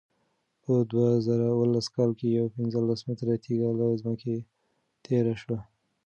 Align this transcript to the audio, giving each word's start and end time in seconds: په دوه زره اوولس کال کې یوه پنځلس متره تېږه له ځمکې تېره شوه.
په 0.63 0.73
دوه 0.91 1.09
زره 1.27 1.45
اوولس 1.53 1.87
کال 1.95 2.11
کې 2.19 2.27
یوه 2.37 2.53
پنځلس 2.57 2.99
متره 3.07 3.35
تېږه 3.43 3.69
له 3.79 3.85
ځمکې 4.01 4.35
تېره 5.05 5.35
شوه. 5.41 5.59